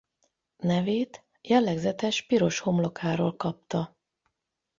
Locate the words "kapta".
3.35-3.97